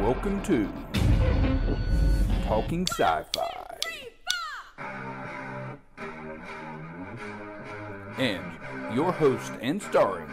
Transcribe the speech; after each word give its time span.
Welcome 0.00 0.40
to 0.44 0.68
Talking 2.44 2.86
Sci-Fi. 2.86 3.78
And 8.16 8.44
your 8.94 9.10
host 9.12 9.52
and 9.60 9.82
starring 9.82 10.30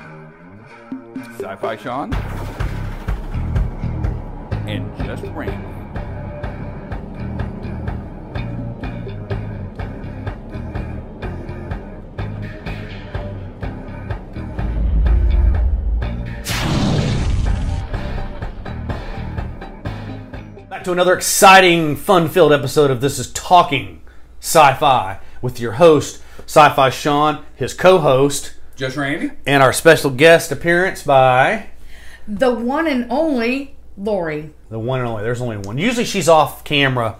Sci-Fi 1.39 1.77
Sean 1.77 2.13
and 4.67 4.95
Just 4.97 5.23
Randy. 5.33 5.84
To 20.85 20.91
another 20.91 21.15
exciting, 21.15 21.95
fun-filled 21.95 22.53
episode 22.53 22.91
of 22.91 23.01
This 23.01 23.17
Is 23.17 23.31
Talking 23.31 24.01
Sci-Fi 24.39 25.19
with 25.41 25.59
your 25.59 25.73
host, 25.73 26.21
Sci-Fi 26.45 26.91
Sean, 26.91 27.43
his 27.55 27.73
co-host, 27.73 28.53
Just 28.75 28.95
Randy? 28.95 29.31
and 29.47 29.63
our 29.63 29.73
special 29.73 30.11
guest 30.11 30.51
appearance 30.51 31.01
by 31.01 31.69
the 32.27 32.53
one 32.53 32.85
and 32.85 33.07
only 33.11 33.75
Lori. 33.97 34.53
the 34.69 34.77
one 34.77 34.99
and 34.99 35.09
only. 35.09 35.23
There's 35.23 35.41
only 35.41 35.57
one. 35.57 35.79
Usually 35.79 36.05
she's 36.05 36.29
off 36.29 36.63
camera 36.63 37.15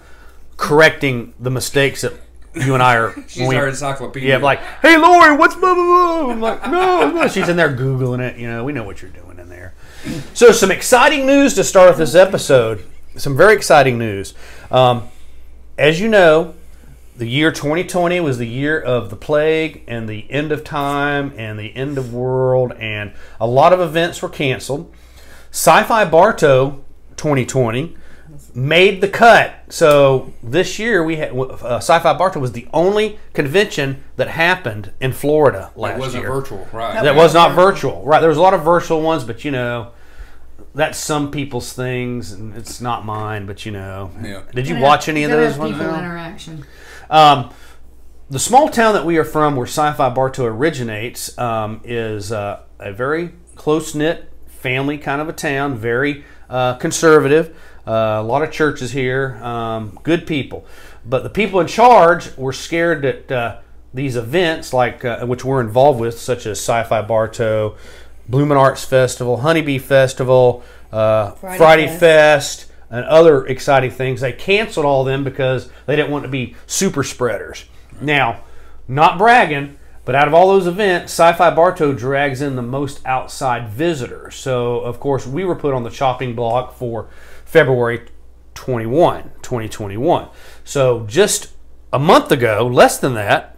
correcting 0.58 1.34
the 1.40 1.50
mistakes 1.50 2.02
that 2.02 2.14
you 2.54 2.76
and 2.76 2.84
I 2.84 2.98
are. 2.98 3.16
She's 3.28 3.40
when 3.40 3.50
we- 3.50 3.56
our 3.58 3.68
encyclopedia. 3.68 4.30
Yeah, 4.30 4.38
like, 4.44 4.60
hey 4.82 4.96
Lori, 4.98 5.36
what's 5.36 5.56
blah 5.56 5.74
blah 5.74 5.84
blah? 5.84 6.32
I'm 6.32 6.40
like, 6.42 6.70
no, 6.70 7.12
no. 7.12 7.28
She's 7.28 7.50
in 7.50 7.58
there 7.58 7.76
googling 7.76 8.20
it. 8.20 8.38
You 8.38 8.48
know, 8.48 8.64
we 8.64 8.72
know 8.74 8.84
what 8.84 9.02
you're 9.02 9.12
doing 9.12 9.40
in 9.40 9.50
there. 9.50 9.74
So, 10.36 10.52
some 10.52 10.70
exciting 10.72 11.26
news 11.26 11.56
to 11.56 11.64
start 11.64 11.90
with 11.90 11.98
this 11.98 12.14
episode. 12.16 12.86
Some 13.18 13.38
very 13.38 13.56
exciting 13.56 13.98
news. 13.98 14.34
Um, 14.72 15.08
as 15.78 16.00
you 16.00 16.08
know, 16.08 16.56
the 17.18 17.28
year 17.28 17.52
2020 17.52 18.20
was 18.20 18.38
the 18.38 18.48
year 18.48 18.80
of 18.80 19.10
the 19.10 19.16
plague 19.16 19.84
and 19.88 20.08
the 20.10 20.30
end 20.30 20.52
of 20.52 20.64
time 20.64 21.34
and 21.38 21.58
the 21.58 21.76
end 21.76 21.98
of 21.98 22.14
world, 22.14 22.74
and 22.74 23.14
a 23.40 23.48
lot 23.48 23.72
of 23.72 23.80
events 23.80 24.22
were 24.22 24.30
canceled. 24.30 24.94
Sci-Fi 25.52 26.06
Bartow 26.06 26.84
2020 27.16 27.96
made 28.54 29.00
the 29.00 29.08
cut. 29.08 29.56
So 29.70 30.34
this 30.44 30.78
year 30.78 31.04
we 31.04 31.18
had 31.18 31.32
uh, 31.32 31.78
Sci-Fi 31.78 32.14
Bartow 32.18 32.40
was 32.40 32.52
the 32.52 32.68
only 32.74 33.20
convention 33.34 34.04
that 34.18 34.28
happened 34.28 34.92
in 35.00 35.14
Florida 35.14 35.72
last 35.76 35.92
year. 35.92 35.98
it 35.98 36.00
wasn't 36.00 36.24
year. 36.24 36.32
virtual, 36.34 36.68
right? 36.74 37.02
That 37.02 37.16
was 37.16 37.34
not 37.34 37.54
virtual, 37.54 38.04
right? 38.04 38.20
There 38.20 38.30
was 38.30 38.38
a 38.38 38.42
lot 38.42 38.54
of 38.54 38.64
virtual 38.64 39.02
ones, 39.02 39.24
but 39.24 39.46
you 39.46 39.52
know, 39.52 39.92
that's 40.76 40.98
some 41.00 41.32
people's 41.32 41.74
things, 41.74 42.32
and 42.34 42.56
it's 42.56 42.80
not 42.82 43.06
mine. 43.06 43.46
But 43.48 43.66
you 43.66 43.72
know, 43.72 44.12
Yeah. 44.24 44.42
did 44.54 44.68
you 44.68 44.76
Gotta 44.76 44.86
watch 44.86 45.06
have- 45.06 45.14
any 45.16 45.24
of 45.24 45.32
those 45.32 45.52
have 45.54 45.60
ones? 45.60 45.78
People 45.78 45.96
interaction. 45.96 46.66
Um, 47.10 47.50
the 48.30 48.40
small 48.40 48.70
town 48.70 48.94
that 48.94 49.06
we 49.06 49.18
are 49.18 49.24
from, 49.24 49.56
where 49.56 49.68
Sci-Fi 49.68 50.10
Bartow 50.10 50.46
originates, 50.46 51.38
um, 51.38 51.82
is 51.84 52.32
uh, 52.32 52.60
a 52.80 52.92
very 52.92 53.32
close 53.56 53.96
knit 53.96 54.32
family 54.48 54.98
kind 54.98 55.22
of 55.22 55.30
a 55.30 55.34
town. 55.34 55.76
Very 55.78 56.24
uh, 56.50 56.76
conservative. 56.76 57.56
Uh, 57.88 58.18
a 58.20 58.24
lot 58.24 58.42
of 58.42 58.52
churches 58.52 58.92
here. 58.92 59.38
Um, 59.44 59.98
good 60.04 60.26
people, 60.26 60.66
but 61.06 61.22
the 61.24 61.30
people 61.30 61.60
in 61.60 61.68
charge 61.68 62.36
were 62.36 62.52
scared 62.54 63.04
that 63.04 63.32
uh, 63.32 63.56
these 63.94 64.16
events, 64.16 64.74
like 64.74 65.06
uh, 65.06 65.24
which 65.26 65.46
we're 65.46 65.62
involved 65.62 66.00
with, 66.00 66.20
such 66.20 66.48
as 66.48 66.58
Sci-Fi 66.60 67.04
Bartow, 67.04 67.76
Bloomin' 68.28 68.58
Arts 68.58 68.84
Festival, 68.84 69.38
Honeybee 69.38 69.78
Festival, 69.78 70.64
uh, 70.92 71.32
Friday, 71.32 71.58
Friday 71.58 71.88
Fest. 71.88 72.00
Fest. 72.00 72.72
And 72.90 73.04
other 73.06 73.46
exciting 73.48 73.90
things. 73.90 74.22
They 74.22 74.32
canceled 74.32 74.86
all 74.86 75.04
them 75.04 75.24
because 75.24 75.70
they 75.88 75.96
didn't 75.96 76.12
want 76.12 76.24
to 76.24 76.30
be 76.30 76.56
super 76.68 77.04
spreaders. 77.04 77.66
Now, 78.00 78.42
not 78.88 79.18
bragging, 79.18 79.78
but 80.06 80.14
out 80.14 80.28
of 80.28 80.36
all 80.36 80.50
those 80.50 80.68
events, 80.68 81.12
Sci-Fi 81.12 81.50
Bartow 81.50 81.94
drags 81.94 82.42
in 82.42 82.56
the 82.56 82.62
most 82.62 83.02
outside 83.06 83.70
visitors. 83.70 84.36
So, 84.36 84.80
of 84.82 85.00
course, 85.00 85.26
we 85.26 85.44
were 85.44 85.56
put 85.56 85.74
on 85.74 85.84
the 85.84 85.90
chopping 85.90 86.36
block 86.36 86.76
for 86.76 87.10
February 87.44 88.08
21, 88.54 89.32
2021. 89.42 90.28
So, 90.64 91.06
just 91.08 91.54
a 91.92 92.00
month 92.00 92.32
ago, 92.32 92.68
less 92.72 93.00
than 93.00 93.16
that, 93.16 93.55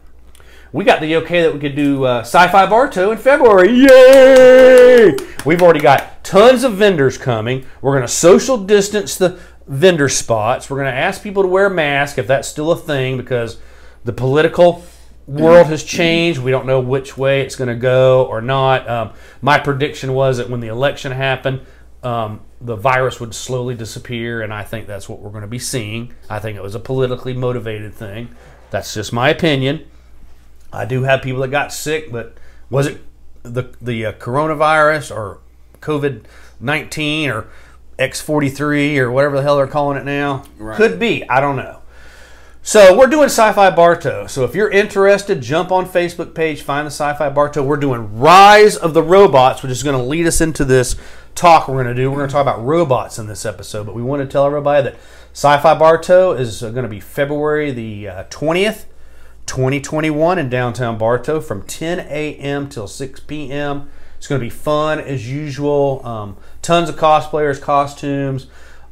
we 0.72 0.84
got 0.84 1.02
the 1.02 1.16
okay 1.18 1.42
that 1.42 1.54
we 1.54 1.60
could 1.60 1.76
do 1.76 2.06
uh, 2.06 2.22
Sci-Fi 2.22 2.66
Bartow 2.66 3.12
in 3.12 3.18
February. 3.18 3.72
Yay! 3.72 5.16
We've 5.46 5.62
already 5.62 5.80
got 5.80 6.24
tons 6.24 6.64
of 6.64 6.74
vendors 6.74 7.18
coming. 7.18 7.66
We're 7.82 7.94
going 7.94 8.04
to 8.04 8.08
social 8.08 8.58
distance 8.58 9.16
the 9.16 9.40
vendor 9.68 10.10
spots. 10.10 10.70
We're 10.70 10.78
going 10.78 10.94
to 10.94 11.00
ask 11.00 11.24
people 11.24 11.44
to 11.44 11.50
wear 11.50 11.70
masks 11.70 12.18
if 12.18 12.28
that's 12.28 12.48
still 12.48 12.72
a 12.72 12.78
thing 12.78 13.18
because 13.18 13.58
the 14.04 14.14
political 14.14 14.84
world 15.26 15.68
has 15.68 15.84
changed. 15.84 16.40
We 16.40 16.52
don't 16.52 16.66
know 16.66 16.80
which 16.80 17.18
way 17.18 17.42
it's 17.42 17.56
going 17.56 17.70
to 17.70 17.76
go 17.76 18.26
or 18.26 18.42
not. 18.42 18.90
Um, 18.90 19.14
my 19.42 19.60
prediction 19.60 20.14
was 20.14 20.38
that 20.38 20.50
when 20.50 20.60
the 20.60 20.68
election 20.68 21.12
happened, 21.12 21.62
um, 22.04 22.42
the 22.62 22.76
virus 22.76 23.20
would 23.20 23.34
slowly 23.36 23.76
disappear, 23.76 24.42
and 24.42 24.54
I 24.54 24.64
think 24.64 24.88
that's 24.88 25.10
what 25.10 25.20
we're 25.20 25.32
going 25.32 25.42
to 25.42 25.48
be 25.48 25.60
seeing. 25.60 26.14
I 26.30 26.40
think 26.40 26.58
it 26.58 26.64
was 26.64 26.76
a 26.76 26.80
politically 26.80 27.34
motivated 27.34 27.94
thing. 27.94 28.36
That's 28.70 28.94
just 28.94 29.12
my 29.12 29.30
opinion. 29.30 29.86
I 30.78 30.86
do 30.86 31.04
have 31.04 31.22
people 31.22 31.42
that 31.42 31.50
got 31.50 31.74
sick, 31.74 32.12
but 32.12 32.38
was 32.70 32.88
it 32.88 33.02
the 33.44 33.74
the 33.82 34.06
uh, 34.06 34.12
coronavirus 34.14 35.16
or 35.16 35.40
COVID 35.82 36.24
nineteen 36.60 37.30
or 37.30 37.48
X 37.98 38.22
forty 38.22 38.50
three 38.50 38.98
or 39.00 39.12
whatever 39.12 39.38
the 39.38 39.42
hell 39.42 39.58
they're 39.58 39.68
calling 39.68 39.98
it 39.98 40.06
now? 40.06 40.44
Right. 40.58 40.78
Could 40.78 41.00
be. 41.00 41.28
I 41.30 41.42
don't 41.42 41.56
know. 41.56 41.82
So 42.62 42.98
we're 42.98 43.08
doing 43.08 43.30
Sci-Fi 43.30 43.70
Bartow. 43.72 44.28
So 44.28 44.44
if 44.44 44.54
you're 44.54 44.70
interested, 44.70 45.42
jump 45.42 45.72
on 45.72 45.86
Facebook 45.86 46.36
page, 46.36 46.62
find 46.62 46.86
the 46.86 46.92
Sci-Fi 46.92 47.30
Bartow. 47.30 47.64
We're 47.64 47.78
doing 47.78 48.20
Rise 48.20 48.76
of 48.76 48.94
the 48.94 49.02
Robots, 49.02 49.64
which 49.64 49.72
is 49.72 49.84
going 49.84 49.98
to 49.98 50.04
lead 50.04 50.28
us 50.28 50.42
into 50.42 50.66
this 50.66 50.98
talk 51.34 51.70
we're 51.70 51.82
going 51.82 51.96
to 51.96 52.02
do. 52.02 52.12
We're 52.12 52.18
going 52.18 52.28
to 52.28 52.34
talk 52.34 52.42
about 52.42 52.66
robots 52.66 53.20
in 53.20 53.28
this 53.28 53.46
episode, 53.46 53.86
but 53.86 53.96
we 53.96 54.02
want 54.02 54.22
to 54.22 54.28
tell 54.28 54.46
everybody 54.46 54.84
that 54.84 54.96
Sci-Fi 55.32 55.76
Bartow 55.80 56.34
is 56.34 56.60
going 56.60 56.84
to 56.84 56.90
be 56.90 57.00
February 57.00 57.72
the 57.72 58.10
uh, 58.10 58.24
twentieth. 58.30 58.86
2021 59.48 60.38
in 60.38 60.50
downtown 60.50 60.98
Bartow 60.98 61.40
from 61.42 61.64
10 61.64 62.00
a.m. 62.00 62.70
till 62.70 62.88
6 62.88 63.20
p.m. 63.22 63.90
It's 64.18 64.28
going 64.28 64.40
to 64.40 64.46
be 64.46 64.50
fun 64.50 65.00
as 65.00 65.30
usual. 65.32 66.02
Um, 66.06 66.38
tons 66.62 66.90
of 66.90 66.96
cosplayers, 66.96 67.62
costumes, 67.62 68.48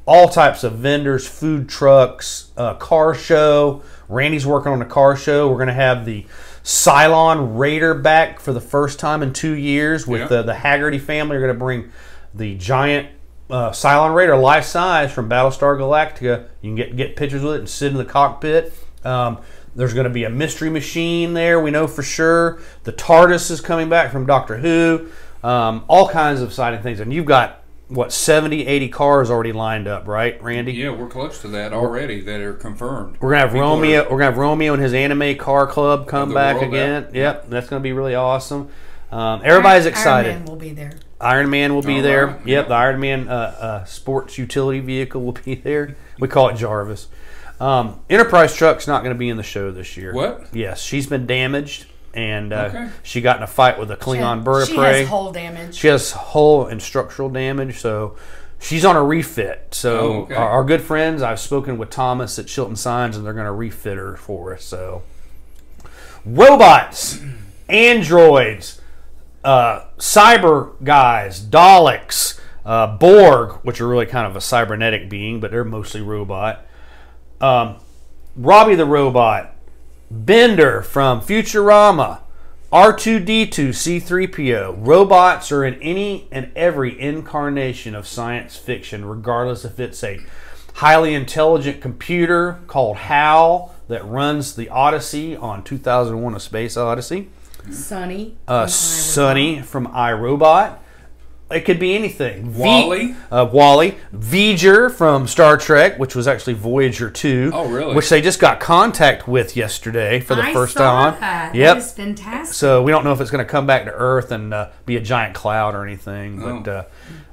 all 0.05 0.27
types 0.29 0.63
of 0.63 0.73
vendors, 0.73 1.27
food 1.27 1.67
trucks, 1.69 2.51
uh, 2.57 2.75
car 2.75 3.13
show. 3.13 3.83
Randy's 4.07 4.45
working 4.45 4.71
on 4.71 4.81
a 4.81 4.85
car 4.85 5.15
show. 5.15 5.49
We're 5.49 5.55
going 5.57 5.67
to 5.67 5.73
have 5.73 6.05
the 6.05 6.25
Cylon 6.63 7.57
Raider 7.57 7.93
back 7.93 8.39
for 8.39 8.53
the 8.53 8.61
first 8.61 8.99
time 8.99 9.21
in 9.23 9.33
two 9.33 9.53
years 9.53 10.07
with 10.07 10.21
Yeah. 10.21 10.27
the, 10.27 10.43
the 10.43 10.53
Haggerty 10.55 10.99
family. 10.99 11.37
Are 11.37 11.41
going 11.41 11.53
to 11.53 11.59
bring 11.59 11.91
the 12.33 12.55
giant 12.55 13.09
uh, 13.49 13.71
Cylon 13.71 14.15
Raider 14.15 14.35
life 14.37 14.65
size 14.65 15.11
from 15.11 15.29
Battlestar 15.29 15.77
Galactica. 15.77 16.47
You 16.61 16.69
can 16.69 16.75
get 16.75 16.95
get 16.95 17.15
pictures 17.15 17.43
with 17.43 17.55
it 17.55 17.59
and 17.59 17.69
sit 17.69 17.91
in 17.91 17.97
the 17.97 18.05
cockpit. 18.05 18.73
Um, 19.03 19.39
there's 19.75 19.93
going 19.93 20.05
to 20.05 20.09
be 20.09 20.23
a 20.23 20.29
mystery 20.29 20.69
machine 20.69 21.33
there. 21.33 21.59
We 21.59 21.71
know 21.71 21.87
for 21.87 22.03
sure. 22.03 22.59
The 22.83 22.93
TARDIS 22.93 23.51
is 23.51 23.61
coming 23.61 23.89
back 23.89 24.11
from 24.11 24.25
Doctor 24.25 24.57
Who. 24.57 25.07
Um, 25.43 25.83
all 25.87 26.07
kinds 26.09 26.41
of 26.41 26.47
exciting 26.49 26.81
things, 26.81 26.99
and 26.99 27.13
you've 27.13 27.25
got 27.25 27.61
what 27.87 28.11
70, 28.11 28.65
80 28.65 28.89
cars 28.89 29.29
already 29.29 29.51
lined 29.51 29.87
up, 29.87 30.07
right, 30.07 30.41
Randy? 30.41 30.73
Yeah, 30.73 30.89
we're 30.89 31.07
close 31.07 31.39
to 31.41 31.47
that 31.49 31.71
already. 31.71 32.19
That 32.21 32.41
are 32.41 32.53
confirmed. 32.53 33.17
We're 33.19 33.29
gonna 33.31 33.41
have 33.41 33.49
People 33.51 33.61
Romeo. 33.69 33.99
are- 33.99 34.03
We're 34.05 34.09
gonna 34.17 34.23
have 34.25 34.37
Romeo 34.37 34.73
and 34.73 34.81
his 34.81 34.93
anime 34.95 35.35
car 35.37 35.67
club 35.67 36.07
come 36.07 36.33
back 36.33 36.63
again. 36.63 37.03
back. 37.03 37.13
Yep, 37.13 37.49
that's 37.49 37.69
gonna 37.69 37.81
be 37.83 37.93
really 37.93 38.15
awesome. 38.15 38.69
Um, 39.11 39.41
everybody's 39.43 39.83
Iron- 39.85 39.93
excited. 39.93 40.29
Iron 40.31 40.39
Man 40.39 40.45
will 40.45 40.55
be 40.55 40.71
there. 40.73 40.91
Iron 41.21 41.49
Man 41.51 41.75
will 41.75 41.83
be 41.83 41.97
All 41.97 42.01
there. 42.01 42.25
right, 42.27 42.35
Yep, 42.37 42.47
yeah. 42.47 42.61
the 42.67 42.73
Iron 42.73 42.99
Man 42.99 43.29
uh, 43.29 43.31
uh, 43.33 43.83
sports 43.85 44.39
utility 44.39 44.79
vehicle 44.79 45.21
will 45.21 45.37
be 45.45 45.53
there. 45.63 45.95
We 46.19 46.27
call 46.27 46.49
it 46.49 46.55
Jarvis. 46.55 47.07
Um, 47.59 47.99
Enterprise 48.09 48.53
truck's 48.55 48.87
not 48.87 49.03
going 49.03 49.13
to 49.15 49.19
be 49.19 49.29
in 49.29 49.37
the 49.37 49.43
show 49.43 49.71
this 49.71 49.95
year. 49.97 50.13
What? 50.13 50.47
Yes, 50.53 50.81
she's 50.81 51.07
been 51.07 51.25
damaged, 51.25 51.85
and 52.13 52.51
uh, 52.51 52.65
Okay. 52.69 52.89
she 53.03 53.21
got 53.21 53.37
in 53.37 53.43
a 53.43 53.47
fight 53.47 53.79
with 53.79 53.89
a 53.91 53.95
Klingon 53.97 54.43
bird 54.43 54.63
of 54.63 54.67
she 54.69 54.75
prey. 54.75 54.99
has 55.01 55.09
hull 55.09 55.31
damage. 55.31 55.75
She 55.75 55.87
has 55.87 56.11
hull 56.11 56.65
and 56.67 56.81
structural 56.81 57.29
damage, 57.29 57.77
so 57.79 58.15
she's 58.59 58.83
on 58.83 58.95
a 58.97 59.03
refit. 59.03 59.67
So 59.71 59.99
Oh, 59.99 60.13
okay. 60.23 60.35
our, 60.35 60.49
our 60.49 60.63
good 60.65 60.81
friends, 60.81 61.21
I've 61.21 61.39
spoken 61.39 61.77
with 61.77 61.89
Thomas 61.89 62.37
at 62.39 62.47
Chilton 62.47 62.75
Signs, 62.75 63.15
and 63.15 63.25
they're 63.25 63.33
going 63.33 63.45
to 63.45 63.51
refit 63.53 63.97
her 63.97 64.17
for 64.17 64.53
us. 64.53 64.63
So 64.65 65.03
robots, 66.25 67.21
androids, 67.69 68.81
uh, 69.43 69.85
cyber 69.97 70.73
guys, 70.83 71.39
Daleks, 71.45 72.39
uh, 72.65 72.97
Borg, 72.97 73.59
which 73.63 73.79
are 73.79 73.87
really 73.87 74.05
kind 74.07 74.27
of 74.27 74.35
a 74.35 74.41
cybernetic 74.41 75.09
being, 75.09 75.39
but 75.39 75.51
they're 75.51 75.63
mostly 75.63 76.01
robot. 76.01 76.65
Um, 77.41 77.75
Robbie 78.35 78.75
the 78.75 78.85
robot, 78.85 79.55
Bender 80.11 80.81
from 80.81 81.21
Futurama, 81.21 82.19
R2D2, 82.71 83.69
C3PO. 83.69 84.75
Robots 84.79 85.51
are 85.51 85.63
in 85.63 85.75
any 85.81 86.27
and 86.31 86.51
every 86.55 86.99
incarnation 86.99 87.95
of 87.95 88.05
science 88.07 88.57
fiction, 88.57 89.05
regardless 89.05 89.63
if 89.65 89.79
it's 89.79 90.03
a 90.03 90.19
highly 90.75 91.13
intelligent 91.13 91.79
computer 91.81 92.59
called 92.67 92.97
HAL 92.97 93.73
that 93.87 94.03
runs 94.05 94.55
the 94.55 94.67
Odyssey 94.69 95.35
on 95.35 95.63
2001 95.63 96.35
A 96.35 96.39
Space 96.39 96.75
Odyssey, 96.75 97.29
Sonny. 97.71 98.35
uh, 98.47 98.67
Sonny 98.67 99.61
from 99.61 99.87
iRobot. 99.87 100.77
It 101.51 101.61
could 101.61 101.77
be 101.79 101.93
anything. 101.95 102.49
V- 102.49 103.15
uh, 103.31 103.45
WALL-E, 103.45 103.95
V'ger 104.15 104.91
from 104.91 105.27
Star 105.27 105.57
Trek, 105.57 105.99
which 105.99 106.15
was 106.15 106.27
actually 106.27 106.53
Voyager 106.53 107.09
2. 107.11 107.51
Oh, 107.53 107.67
really? 107.69 107.93
Which 107.93 108.09
they 108.09 108.19
just 108.21 108.39
got 108.39 108.59
contact 108.59 109.27
with 109.27 109.55
yesterday 109.55 110.19
for 110.19 110.33
the 110.33 110.41
I 110.41 110.53
first 110.53 110.73
saw 110.73 111.11
time. 111.11 111.19
That. 111.19 111.53
Yep. 111.53 111.75
That 111.75 111.83
is 111.83 111.91
fantastic. 111.93 112.55
So 112.55 112.81
we 112.81 112.91
don't 112.91 113.03
know 113.03 113.13
if 113.13 113.21
it's 113.21 113.29
going 113.29 113.45
to 113.45 113.49
come 113.49 113.67
back 113.67 113.85
to 113.85 113.91
Earth 113.91 114.31
and 114.31 114.53
uh, 114.55 114.69
be 114.87 114.95
a 114.95 115.01
giant 115.01 115.35
cloud 115.35 115.75
or 115.75 115.85
anything. 115.85 116.39
But 116.39 116.67
Oh. 116.67 116.85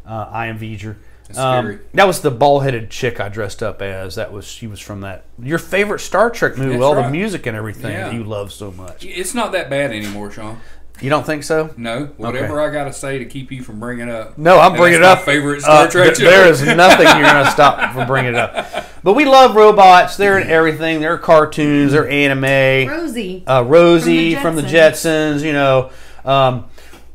uh, 0.06 0.08
uh, 0.10 0.28
I 0.30 0.46
am 0.48 0.58
V'ger. 0.58 0.96
Um, 1.34 1.80
that 1.94 2.06
was 2.06 2.20
the 2.20 2.30
bald-headed 2.30 2.90
chick 2.90 3.18
I 3.18 3.30
dressed 3.30 3.62
up 3.62 3.80
as. 3.80 4.16
That 4.16 4.30
was 4.32 4.44
she 4.46 4.66
was 4.66 4.78
from 4.80 5.00
that 5.00 5.24
your 5.42 5.58
favorite 5.58 6.00
Star 6.00 6.28
Trek 6.28 6.58
movie, 6.58 6.72
That's 6.72 6.82
all 6.82 6.94
the 6.94 7.08
music 7.08 7.46
and 7.46 7.56
everything 7.56 7.92
Yeah. 7.92 8.08
that 8.08 8.14
you 8.14 8.22
love 8.24 8.52
so 8.52 8.70
much. 8.70 9.02
It's 9.06 9.32
not 9.32 9.52
that 9.52 9.70
bad 9.70 9.92
anymore, 9.92 10.30
Sean. 10.30 10.60
You 11.02 11.10
don't 11.10 11.26
think 11.26 11.42
so? 11.42 11.70
No, 11.76 12.06
whatever 12.16 12.60
I 12.60 12.70
got 12.70 12.84
to 12.84 12.92
say 12.92 13.18
to 13.18 13.24
keep 13.24 13.50
you 13.50 13.62
from 13.62 13.80
bringing 13.80 14.08
up. 14.08 14.38
No, 14.38 14.58
I'm 14.58 14.74
bringing 14.76 15.00
it 15.00 15.04
up. 15.04 15.18
my 15.18 15.24
favorite 15.24 15.60
Star 15.62 15.86
Uh, 15.86 15.90
Trek 15.90 16.14
th- 16.14 16.18
There 16.28 16.46
is 16.48 16.62
nothing 16.76 17.06
you're 17.06 17.30
going 17.30 17.44
to 17.44 17.50
stop 17.50 17.92
from 17.92 18.06
bringing 18.06 18.34
it 18.34 18.38
up. 18.38 18.86
But 19.02 19.14
we 19.14 19.24
love 19.24 19.56
robots. 19.56 20.16
They're 20.16 20.38
in 20.38 20.48
everything. 20.48 21.00
They're 21.00 21.18
cartoons. 21.18 21.92
They're 21.92 22.08
anime. 22.08 22.88
Rosie. 22.88 23.44
Uh, 23.46 23.62
Rosie 23.64 24.36
from 24.36 24.54
the, 24.56 24.62
Jetsons. 24.62 25.40
Jetsons. 25.40 25.42
You 25.44 25.52
know, 25.52 25.90
um, 26.24 26.66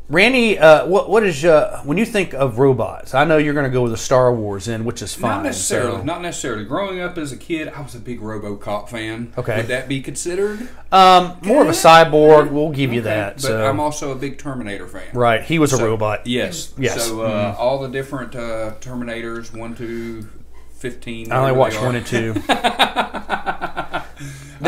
Randy. 0.10 0.58
Uh, 0.58 0.86
what 0.88 1.10
what 1.10 1.24
is 1.24 1.44
uh, 1.44 1.82
when 1.84 1.98
you 1.98 2.06
think 2.06 2.34
of 2.34 2.60
robots? 2.60 3.14
I 3.14 3.26
know 3.26 3.38
you're 3.38 3.54
going 3.54 3.66
to 3.66 3.70
go 3.72 3.82
with 3.84 3.92
the 3.92 3.98
Star 3.98 4.34
Wars 4.34 4.70
in, 4.70 4.86
which 4.86 5.02
is 5.02 5.14
fine. 5.14 5.32
Not 5.38 5.44
necessarily. 5.44 5.98
so- 5.98 6.04
Not 6.04 6.22
necessarily. 6.22 6.64
Growing 6.64 7.02
up 7.02 7.18
as 7.18 7.34
a 7.34 7.38
kid, 7.38 7.68
I 7.68 7.82
was 7.82 7.94
a 7.94 8.00
big 8.00 8.22
RoboCop 8.22 8.88
fan. 8.88 9.34
Okay. 9.38 9.58
Would 9.58 9.68
that 9.68 9.90
be 9.90 10.02
considered? 10.02 10.70
um, 10.94 11.38
more 11.44 11.62
of 11.62 11.68
a 11.68 11.72
cyborg. 11.74 12.52
We'll 12.52 12.70
give 12.72 12.94
you 12.94 13.02
Okay, 13.02 13.10
that. 13.10 13.34
But 13.36 13.42
so 13.42 13.68
I'm 13.70 13.82
also 13.82 14.14
a 14.14 14.16
big 14.16 14.38
Terminator 14.38 14.88
fan. 14.88 15.10
right, 15.14 15.44
he 15.44 15.60
was 15.60 15.74
a 15.74 15.84
robot. 15.84 16.26
Yes. 16.26 16.74
Yes. 16.78 17.06
So 17.06 17.24
uh, 17.24 17.54
all 17.60 17.80
the 17.80 17.90
different 17.90 18.34
uh, 18.34 18.76
Terminators, 18.80 19.54
one 19.54 19.76
to 19.76 20.26
fifteen. 20.78 21.34
I 21.34 21.40
only 21.40 21.52
watched 21.52 21.82
one 21.82 21.96
and 21.98 22.06
two. 22.06 22.32
They're 22.34 22.44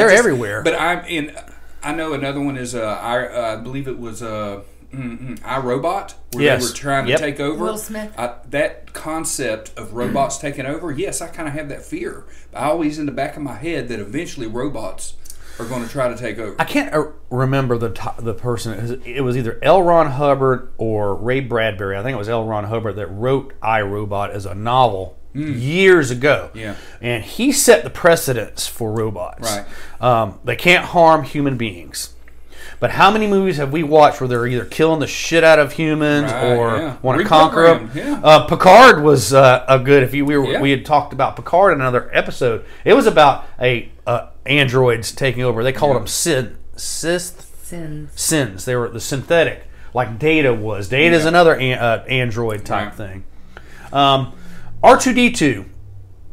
just- 0.10 0.20
everywhere. 0.20 0.64
But 0.64 0.76
I'm 0.80 1.06
in. 1.06 1.34
I 1.82 1.94
know 1.94 2.12
another 2.12 2.42
one 2.42 2.58
is. 2.58 2.76
Uh, 2.76 2.82
I, 3.02 3.26
uh, 3.26 3.54
I 3.54 3.56
believe 3.62 3.88
it 3.88 3.98
was. 3.98 4.22
Uh, 4.92 4.98
mm, 4.98 5.20
mm, 5.20 5.40
iRobot, 5.42 6.14
where 6.34 6.44
Yes. 6.44 6.64
they 6.64 6.70
were 6.70 6.76
trying 6.76 7.06
to 7.08 7.18
take 7.18 7.40
over. 7.40 7.64
Will 7.64 7.78
Smith. 7.78 8.12
I, 8.18 8.36
that 8.50 8.94
concept 8.94 9.72
of 9.78 9.94
robots 9.94 10.38
taking 10.38 10.66
over, 10.66 10.92
yes, 10.92 11.22
I 11.22 11.28
kind 11.28 11.48
of 11.48 11.54
have 11.54 11.70
that 11.70 11.84
fear. 11.84 12.26
I 12.54 12.66
always 12.66 12.98
in 12.98 13.06
the 13.06 13.12
back 13.12 13.36
of 13.38 13.44
my 13.44 13.56
head 13.56 13.88
that 13.90 14.00
eventually 14.00 14.48
robots 14.48 15.14
are 15.60 15.66
going 15.66 15.84
to 15.84 15.90
try 15.90 16.08
to 16.08 16.18
take 16.18 16.40
over. 16.40 16.56
I 16.58 16.64
can't 16.64 16.94
uh, 16.94 17.08
remember 17.30 17.78
the 17.78 17.90
to- 17.92 18.16
the 18.20 18.34
person. 18.34 19.02
It 19.06 19.22
was- 19.22 19.36
either 19.38 19.60
L. 19.62 19.84
Ron 19.84 20.08
Hubbard 20.12 20.72
or 20.78 21.14
Ray 21.16 21.42
Bradbury. 21.42 21.98
I 21.98 22.02
think 22.04 22.16
it 22.16 22.18
was 22.18 22.30
L. 22.30 22.46
Ron 22.46 22.64
Hubbard 22.64 22.96
that 22.96 23.08
wrote 23.08 23.54
I 23.62 23.82
Robot 23.82 24.32
as 24.32 24.46
a 24.46 24.56
novel 24.56 25.18
years 25.34 26.10
ago. 26.12 26.50
Yeah. 26.56 26.76
and 27.02 27.24
he 27.24 27.52
set 27.52 27.84
the 27.84 27.90
precedence 27.92 28.66
for 28.68 28.92
robots. 28.92 29.56
Right. 29.56 29.66
Um, 30.02 30.40
they 30.44 30.56
can't 30.56 30.86
harm 30.86 31.24
human 31.24 31.56
beings. 31.58 32.16
But 32.80 32.92
how 32.92 33.12
many 33.12 33.28
movies 33.28 33.58
have 33.58 33.74
we 33.74 33.84
watched 33.84 34.22
where 34.22 34.28
they're 34.30 34.48
either 34.48 34.64
killing 34.64 35.02
the 35.02 35.08
shit 35.08 35.44
out 35.44 35.60
of 35.60 35.74
humans 35.74 36.32
Right, 36.32 36.54
or 36.56 36.78
yeah. 36.78 36.98
want 37.02 37.20
to 37.22 37.28
conquer 37.28 37.64
them? 37.64 37.92
Yeah. 37.94 38.22
Uh, 38.24 38.46
Picard 38.48 39.04
was 39.04 39.34
uh, 39.34 39.66
a 39.68 39.78
good. 39.80 40.02
If 40.04 40.14
you 40.14 40.24
we 40.26 40.38
were, 40.38 40.46
Yeah. 40.54 40.62
we 40.62 40.72
had 40.72 40.86
talked 40.86 41.12
about 41.12 41.36
Picard 41.36 41.74
in 41.74 41.82
another 41.82 42.10
episode, 42.14 42.64
it 42.86 42.94
was 42.94 43.06
about 43.06 43.46
a 43.60 43.92
uh, 44.08 44.28
androids 44.46 45.12
taking 45.12 45.44
over. 45.44 45.62
They 45.64 45.74
called 45.74 45.98
them 45.98 46.08
Sid, 46.08 46.56
Sith 46.78 47.46
Sins. 47.64 48.10
sins. 48.16 48.64
They 48.66 48.76
were 48.78 48.88
the 48.90 49.02
synthetic, 49.02 49.64
like 49.94 50.18
Data 50.18 50.54
was. 50.54 50.88
Data 50.88 51.16
is 51.16 51.26
another 51.26 51.56
an, 51.56 51.78
uh, 51.78 52.06
android 52.08 52.64
type 52.66 52.88
Right. 52.88 52.96
thing. 52.96 53.24
Um, 53.92 54.34
R 54.82 54.98
two 54.98 55.14
D 55.14 55.32
two, 55.32 55.66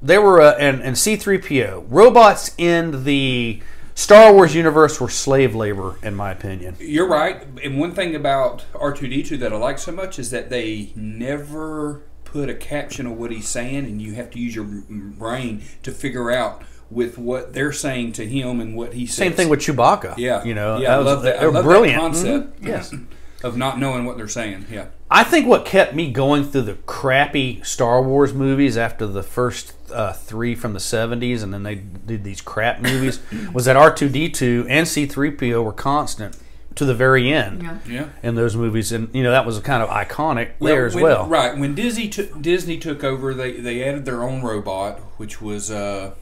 they 0.00 0.16
were 0.18 0.40
uh, 0.40 0.52
and 0.58 0.80
and 0.80 0.96
C 0.96 1.16
three 1.16 1.38
PO 1.38 1.86
robots 1.88 2.52
in 2.56 3.02
the 3.04 3.60
Star 3.96 4.32
Wars 4.34 4.54
universe 4.54 5.00
were 5.00 5.08
slave 5.08 5.54
labor, 5.54 5.98
in 6.02 6.14
my 6.14 6.30
opinion. 6.30 6.76
You're 6.78 7.08
right. 7.08 7.44
And 7.64 7.80
one 7.80 7.92
thing 7.92 8.14
about 8.14 8.66
R2D2 8.74 9.38
that 9.40 9.54
I 9.54 9.56
like 9.56 9.78
so 9.78 9.90
much 9.90 10.18
is 10.18 10.30
that 10.30 10.50
they 10.50 10.92
never 10.94 12.02
put 12.24 12.50
a 12.50 12.54
caption 12.54 13.06
of 13.06 13.12
what 13.18 13.30
he's 13.32 13.48
saying, 13.48 13.86
and 13.86 14.00
you 14.02 14.12
have 14.12 14.30
to 14.32 14.38
use 14.38 14.54
your 14.54 14.66
brain 14.66 15.62
to 15.82 15.90
figure 15.92 16.30
out 16.30 16.62
with 16.90 17.16
what 17.16 17.54
they're 17.54 17.72
saying 17.72 18.12
to 18.12 18.26
him 18.26 18.60
and 18.60 18.76
what 18.76 18.92
he 18.92 19.06
says. 19.06 19.16
Same 19.16 19.32
thing 19.32 19.48
with 19.48 19.60
Chewbacca. 19.60 20.14
yeah, 20.18 20.44
you 20.44 20.54
know, 20.54 20.76
yeah, 20.78 20.94
I 20.94 20.98
was- 20.98 21.06
love 21.06 21.22
that. 21.22 21.36
I 21.38 21.40
They're 21.40 21.50
love 21.50 21.64
brilliant. 21.64 21.96
that 21.96 22.00
concept. 22.22 22.60
Mhm. 22.62 22.66
Yes. 22.68 22.94
of 23.46 23.56
not 23.56 23.78
knowing 23.78 24.04
what 24.04 24.16
they're 24.16 24.28
saying. 24.28 24.66
Yeah, 24.70 24.86
I 25.10 25.24
think 25.24 25.46
what 25.46 25.64
kept 25.64 25.94
me 25.94 26.10
going 26.10 26.44
through 26.44 26.62
the 26.62 26.74
crappy 26.86 27.60
Star 27.62 28.02
Wars 28.02 28.34
movies 28.34 28.76
after 28.76 29.06
the 29.06 29.22
first 29.22 29.72
uh, 29.92 30.12
three 30.12 30.54
from 30.54 30.72
the 30.72 30.78
70s 30.80 31.42
and 31.44 31.54
then 31.54 31.62
they 31.62 31.76
did 31.76 32.24
these 32.24 32.40
crap 32.40 32.80
movies 32.80 33.20
was 33.52 33.64
that 33.66 33.76
R2D2 33.76 34.66
and 34.68 34.86
C3PO 34.86 35.62
were 35.64 35.72
constant 35.72 36.36
to 36.74 36.84
the 36.84 36.92
very 36.94 37.32
end 37.32 37.62
Yeah. 37.62 37.78
yeah. 37.88 38.08
in 38.22 38.34
those 38.34 38.54
movies. 38.56 38.90
And, 38.92 39.08
you 39.14 39.22
know, 39.22 39.30
that 39.30 39.46
was 39.46 39.58
kind 39.60 39.82
of 39.82 39.88
iconic 39.88 40.50
there 40.60 40.86
as 40.86 40.94
when- 40.94 41.04
well. 41.04 41.26
Right 41.26 41.56
when 41.56 41.74
Disney 41.74 42.08
took 42.08 42.42
Disney 42.42 42.76
took 42.78 43.02
over, 43.04 43.32
they 43.32 43.52
they 43.52 43.82
added 43.82 44.04
their 44.04 44.22
own 44.24 44.42
robot, 44.42 44.98
which 45.18 45.40
was 45.40 45.70
uh, 45.70 46.12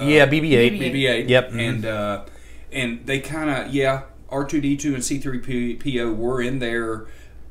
Yeah, 0.00 0.26
BB-8. 0.26 0.78
BB-8. 0.78 0.92
BB-8. 0.94 1.28
Yep. 1.28 1.52
and 1.54 1.84
uh, 1.86 2.24
and 2.70 3.06
they 3.06 3.20
kind 3.20 3.50
of 3.50 3.74
yeah, 3.74 4.02
R 4.32 4.44
two 4.44 4.60
D 4.60 4.76
two 4.76 4.94
and 4.94 5.04
C 5.04 5.18
three 5.18 5.76
PO 5.76 6.12
were 6.12 6.40
in 6.40 6.58
there, 6.58 7.06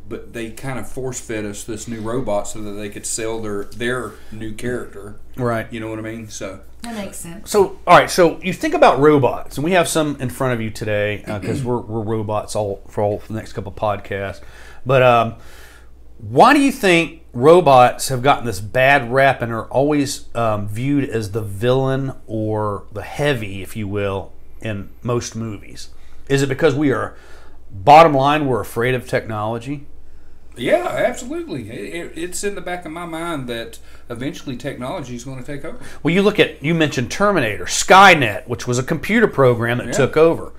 but 0.09 0.33
they 0.33 0.51
kind 0.51 0.79
of 0.79 0.89
force 0.89 1.19
fed 1.19 1.45
us 1.45 1.63
this 1.63 1.87
new 1.87 2.01
robot 2.01 2.47
so 2.47 2.61
that 2.61 2.71
they 2.71 2.89
could 2.89 3.05
sell 3.05 3.39
their 3.39 3.65
their 3.65 4.13
new 4.31 4.53
character. 4.53 5.15
Right. 5.37 5.71
You 5.71 5.79
know 5.79 5.89
what 5.89 5.99
I 5.99 6.01
mean? 6.01 6.29
So 6.29 6.61
That 6.81 6.95
makes 6.95 7.17
sense. 7.17 7.49
So, 7.49 7.79
all 7.87 7.97
right. 7.97 8.09
So 8.09 8.39
you 8.41 8.51
think 8.53 8.73
about 8.73 8.99
robots, 8.99 9.57
and 9.57 9.63
we 9.63 9.71
have 9.71 9.87
some 9.87 10.17
in 10.19 10.29
front 10.29 10.53
of 10.53 10.61
you 10.61 10.69
today 10.71 11.23
because 11.25 11.63
we're, 11.63 11.79
we're 11.79 12.01
robots 12.01 12.55
all 12.55 12.83
for 12.87 13.01
all 13.03 13.19
the 13.27 13.33
next 13.33 13.53
couple 13.53 13.71
podcasts. 13.71 14.41
But 14.85 15.03
um, 15.03 15.35
why 16.17 16.53
do 16.53 16.59
you 16.59 16.71
think 16.71 17.23
robots 17.33 18.09
have 18.09 18.21
gotten 18.21 18.45
this 18.45 18.59
bad 18.59 19.11
rap 19.11 19.41
and 19.41 19.51
are 19.51 19.65
always 19.65 20.33
um, 20.35 20.67
viewed 20.67 21.09
as 21.09 21.31
the 21.31 21.41
villain 21.41 22.13
or 22.27 22.85
the 22.91 23.03
heavy, 23.03 23.61
if 23.61 23.75
you 23.75 23.87
will, 23.87 24.33
in 24.61 24.89
most 25.03 25.35
movies? 25.35 25.89
Is 26.31 26.41
it 26.41 26.47
because 26.49 26.73
we 26.75 26.91
are, 26.91 27.15
bottom 27.69 28.13
line, 28.13 28.45
we're 28.47 28.61
afraid 28.61 28.95
of 28.95 29.07
technology? 29.07 29.85
yeah, 30.57 30.85
absolutely. 30.87 31.69
It, 31.71 31.95
it, 31.95 32.17
it's 32.17 32.43
in 32.43 32.55
the 32.55 32.61
back 32.61 32.85
of 32.85 32.91
my 32.91 33.05
mind 33.05 33.47
that 33.47 33.79
eventually 34.09 34.57
technology 34.57 35.15
is 35.15 35.23
going 35.23 35.39
to 35.39 35.45
take 35.45 35.63
over. 35.65 35.79
Well, 36.03 36.13
you 36.13 36.21
look 36.21 36.39
at 36.39 36.61
you 36.63 36.73
mentioned 36.73 37.09
Terminator, 37.11 37.65
Skynet, 37.65 38.47
which 38.47 38.67
was 38.67 38.77
a 38.77 38.83
computer 38.83 39.27
program 39.27 39.77
that 39.79 39.87
Yeah. 39.87 39.93
took 39.93 40.17
over. 40.17 40.53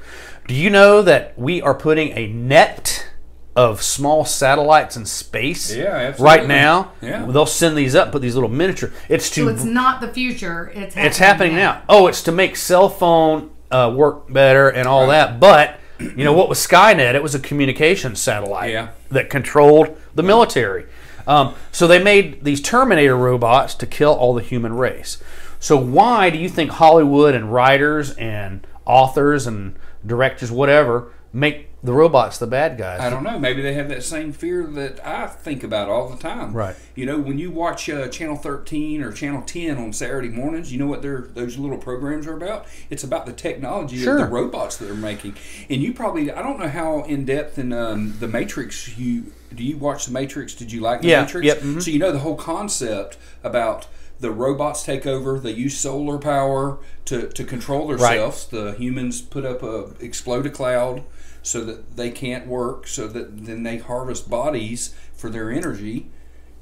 Do 0.48 0.54
you 0.54 0.70
know 0.70 1.02
that 1.02 1.38
we 1.38 1.60
are 1.62 1.74
putting 1.74 2.16
a 2.16 2.26
net 2.26 3.06
of 3.54 3.82
small 3.82 4.24
satellites 4.24 4.96
in 4.96 5.04
space? 5.04 5.74
Yeah, 5.74 5.84
absolutely. 5.94 6.24
Right 6.24 6.46
now, 6.48 6.92
Yeah. 7.02 7.26
they'll 7.26 7.44
send 7.46 7.76
these 7.76 7.94
up, 7.94 8.12
put 8.12 8.22
these 8.22 8.34
little 8.34 8.48
miniature. 8.50 8.90
It's 9.10 9.28
to 9.30 9.44
So 9.44 9.48
it's 9.48 9.64
not 9.64 10.00
the 10.00 10.08
future. 10.08 10.72
It's 10.74 10.94
happening, 10.94 11.06
it's 11.06 11.18
happening 11.18 11.54
now. 11.56 11.82
Oh, 11.88 12.06
it's 12.08 12.22
to 12.22 12.32
make 12.32 12.56
cell 12.56 12.88
phone 12.88 13.50
uh, 13.72 13.90
work 13.90 14.32
better 14.32 14.68
and 14.68 14.86
all 14.86 15.06
that. 15.08 15.40
But 15.40 15.78
you 15.98 16.24
know 16.24 16.32
what 16.32 16.48
was 16.48 16.58
Skynet? 16.64 17.14
It 17.14 17.22
was 17.22 17.34
a 17.34 17.38
communication 17.40 18.14
satellite 18.16 18.70
Yeah. 18.70 18.88
that 19.10 19.30
controlled 19.30 19.96
the 20.14 20.22
military. 20.22 20.86
Um, 21.26 21.54
so 21.70 21.86
they 21.86 22.02
made 22.02 22.42
these 22.44 22.60
Terminator 22.60 23.16
robots 23.16 23.74
to 23.76 23.86
kill 23.86 24.12
all 24.12 24.34
the 24.34 24.42
human 24.42 24.74
race. 24.74 25.22
So 25.60 25.76
why 25.76 26.30
do 26.30 26.38
you 26.38 26.48
think 26.48 26.72
Hollywood 26.72 27.34
and 27.34 27.52
writers 27.52 28.10
and 28.14 28.66
authors 28.84 29.46
and 29.46 29.76
directors, 30.04 30.50
whatever, 30.50 31.12
make 31.32 31.68
the 31.82 31.92
robots 31.92 32.38
the 32.38 32.46
bad 32.46 32.78
guys? 32.78 33.00
I 33.00 33.10
don't 33.10 33.24
know. 33.24 33.38
Maybe 33.38 33.60
they 33.62 33.74
have 33.74 33.88
that 33.88 34.04
same 34.04 34.32
fear 34.32 34.66
that 34.66 35.04
I 35.04 35.26
think 35.26 35.64
about 35.64 35.88
all 35.88 36.08
the 36.08 36.16
time. 36.16 36.52
Right. 36.52 36.76
You 36.94 37.06
know, 37.06 37.18
when 37.18 37.38
you 37.38 37.50
watch 37.50 37.88
uh, 37.90 38.08
Channel 38.08 38.36
13 38.36 39.02
or 39.02 39.10
Channel 39.12 39.42
10 39.42 39.78
on 39.78 39.92
Saturday 39.92 40.28
mornings, 40.28 40.72
you 40.72 40.78
know 40.78 40.86
what 40.86 41.02
their 41.02 41.22
those 41.22 41.58
little 41.58 41.78
programs 41.78 42.26
are 42.26 42.36
about? 42.36 42.66
It's 42.90 43.02
about 43.04 43.26
the 43.26 43.32
technology 43.32 43.98
Sure. 43.98 44.18
of 44.18 44.20
the 44.20 44.26
robots 44.34 44.76
that 44.76 44.84
they're 44.84 44.94
making. 44.94 45.34
And 45.68 45.82
you 45.82 45.92
probably, 45.92 46.30
I 46.30 46.40
don't 46.42 46.60
know 46.60 46.68
how 46.68 47.02
in 47.04 47.24
depth 47.24 47.58
in 47.58 47.72
um, 47.72 48.14
the 48.20 48.28
Matrix 48.28 48.96
you 48.96 49.32
do 49.54 49.62
you 49.62 49.76
watch 49.76 50.06
the 50.06 50.12
Matrix? 50.12 50.54
Did 50.54 50.72
you 50.72 50.80
like 50.80 51.02
the 51.02 51.08
Yeah, 51.08 51.22
Matrix? 51.22 51.46
yep, 51.46 51.58
mhm. 51.58 51.82
So 51.82 51.90
you 51.90 51.98
know 51.98 52.10
the 52.12 52.20
whole 52.20 52.36
concept 52.36 53.18
about 53.44 53.86
the 54.20 54.30
robots 54.30 54.84
take 54.84 55.04
over. 55.04 55.38
They 55.40 55.50
use 55.50 55.76
solar 55.76 56.16
power 56.16 56.78
to, 57.06 57.28
to 57.28 57.44
control 57.44 57.88
themselves. 57.88 58.46
The 58.46 58.72
humans 58.74 59.20
put 59.20 59.44
up 59.44 59.62
a 59.64 59.90
explode 60.00 60.46
a 60.46 60.50
cloud 60.50 61.02
so 61.42 61.64
that 61.64 61.96
they 61.96 62.10
can't 62.10 62.46
work. 62.46 62.86
So 62.86 63.06
that 63.08 63.46
then 63.46 63.62
they 63.62 63.78
harvest 63.78 64.30
bodies 64.30 64.94
for 65.14 65.28
their 65.28 65.50
energy. 65.50 66.10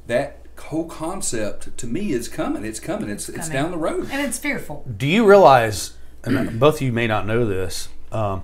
That 0.06 0.46
whole 0.58 0.86
concept 0.86 1.76
to 1.78 1.86
me 1.86 2.12
is 2.12 2.28
coming. 2.28 2.64
It's 2.64 2.80
coming. 2.80 3.08
It's 3.08 3.28
it's, 3.28 3.48
coming. 3.48 3.52
down 3.52 3.70
the 3.70 3.78
road. 3.78 4.08
And 4.10 4.26
it's 4.26 4.38
fearful. 4.38 4.84
Do 4.96 5.06
you 5.06 5.26
realize, 5.26 5.96
and 6.24 6.58
both 6.60 6.76
of 6.76 6.82
you 6.82 6.92
may 6.92 7.06
not 7.06 7.26
know 7.26 7.46
this, 7.46 7.88
um, 8.12 8.42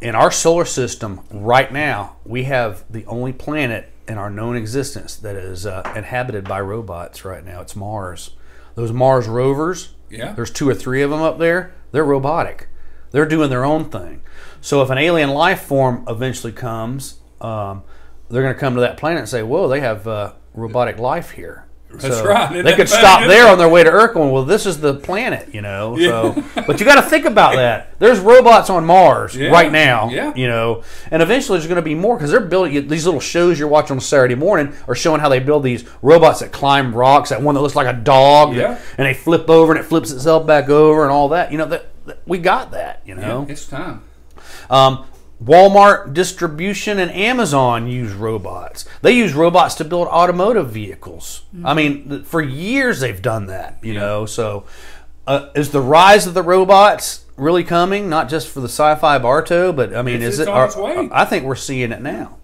in 0.00 0.14
our 0.14 0.30
solar 0.30 0.64
system 0.64 1.20
right 1.30 1.72
now, 1.72 2.16
we 2.24 2.44
have 2.44 2.84
the 2.90 3.04
only 3.06 3.32
planet 3.32 3.92
in 4.08 4.16
our 4.18 4.30
known 4.30 4.56
existence 4.56 5.14
that 5.16 5.36
is 5.36 5.66
uh, 5.66 5.92
inhabited 5.94 6.44
by 6.44 6.60
robots 6.60 7.24
right 7.24 7.44
now. 7.44 7.60
It's 7.60 7.76
Mars. 7.76 8.30
Those 8.74 8.92
Mars 8.92 9.28
rovers, 9.28 9.94
Yeah. 10.08 10.32
there's 10.32 10.50
two 10.50 10.68
or 10.68 10.74
three 10.74 11.02
of 11.02 11.10
them 11.10 11.20
up 11.20 11.38
there, 11.38 11.74
they're 11.92 12.04
robotic. 12.04 12.68
They're 13.10 13.26
doing 13.26 13.50
their 13.50 13.64
own 13.64 13.86
thing. 13.90 14.22
So 14.60 14.82
if 14.82 14.90
an 14.90 14.98
alien 14.98 15.30
life 15.30 15.62
form 15.62 16.04
eventually 16.08 16.52
comes, 16.52 17.18
um, 17.40 17.82
they're 18.28 18.42
going 18.42 18.54
to 18.54 18.60
come 18.60 18.74
to 18.74 18.80
that 18.82 18.96
planet 18.96 19.20
and 19.20 19.28
say, 19.28 19.42
whoa, 19.42 19.68
they 19.68 19.80
have 19.80 20.06
uh, 20.06 20.32
robotic 20.54 20.98
life 20.98 21.30
here. 21.30 21.66
That's 21.92 22.18
So 22.18 22.24
right. 22.26 22.52
Isn't 22.52 22.64
They 22.64 22.76
could 22.76 22.88
stop 22.88 23.26
there 23.26 23.48
on 23.48 23.58
their 23.58 23.68
way 23.68 23.82
to 23.82 23.90
Earth 23.90 24.14
going, 24.14 24.30
well, 24.30 24.44
this 24.44 24.64
is 24.64 24.78
the 24.80 24.94
planet, 24.94 25.52
you 25.52 25.60
know. 25.60 25.98
So, 25.98 26.44
but 26.54 26.78
you 26.78 26.86
got 26.86 27.02
to 27.02 27.10
think 27.10 27.24
about 27.24 27.56
that. 27.56 27.98
There's 27.98 28.20
robots 28.20 28.70
on 28.70 28.84
Mars 28.84 29.34
Yeah. 29.34 29.48
right 29.50 29.72
now, 29.72 30.08
Yeah. 30.08 30.32
you 30.36 30.46
know, 30.46 30.84
and 31.10 31.20
eventually 31.20 31.58
there's 31.58 31.66
going 31.66 31.76
to 31.76 31.82
be 31.82 31.96
more 31.96 32.14
because 32.16 32.30
they're 32.30 32.38
building 32.38 32.86
these 32.86 33.06
little 33.06 33.18
shows 33.18 33.58
you're 33.58 33.66
watching 33.66 33.96
on 33.96 34.00
Saturday 34.00 34.36
morning 34.36 34.72
are 34.86 34.94
showing 34.94 35.20
how 35.20 35.28
they 35.28 35.40
build 35.40 35.64
these 35.64 35.84
robots 36.00 36.38
that 36.40 36.52
climb 36.52 36.94
rocks. 36.94 37.30
That 37.30 37.42
one 37.42 37.56
that 37.56 37.60
looks 37.60 37.74
like 37.74 37.88
a 37.88 37.98
dog, 37.98 38.54
Yeah. 38.54 38.78
and 38.96 39.04
they 39.08 39.14
flip 39.14 39.50
over 39.50 39.72
and 39.72 39.80
it 39.80 39.84
flips 39.84 40.12
itself 40.12 40.46
back 40.46 40.68
over 40.68 41.02
and 41.02 41.10
all 41.10 41.30
that. 41.30 41.50
You 41.50 41.58
know 41.58 41.66
that, 41.66 41.86
that- 42.06 42.20
we 42.24 42.38
got 42.38 42.70
that. 42.70 43.02
You 43.04 43.16
know, 43.16 43.46
It's 43.48 43.66
time. 43.66 44.02
Um, 44.70 45.04
Walmart 45.42 46.12
distribution 46.12 46.98
and 46.98 47.10
Amazon 47.10 47.86
use 47.86 48.12
robots. 48.12 48.84
They 49.02 49.12
use 49.12 49.32
robots 49.32 49.74
to 49.76 49.84
build 49.84 50.06
automotive 50.08 50.70
vehicles. 50.70 51.44
I 51.64 51.72
mean, 51.74 52.24
for 52.24 52.42
years 52.42 53.00
they've 53.00 53.20
done 53.22 53.46
that. 53.46 53.78
You 53.82 53.94
know, 53.94 54.26
so 54.26 54.64
uh, 55.26 55.48
is 55.54 55.70
the 55.70 55.80
rise 55.80 56.26
of 56.26 56.34
the 56.34 56.42
robots 56.42 57.24
really 57.36 57.64
coming? 57.64 58.10
Not 58.10 58.28
just 58.28 58.48
for 58.48 58.60
the 58.60 58.68
sci-fi 58.68 59.18
Bartow, 59.18 59.72
but 59.72 59.94
I 59.96 60.02
mean, 60.02 60.16
It's- 60.16 60.34
is 60.34 60.40
it's 60.40 60.48
it? 60.48 60.52
are-. 60.52 61.08
I 61.12 61.24
think 61.24 61.44
we're 61.44 61.54
seeing 61.56 61.90
it 61.90 62.02
now. 62.02 62.36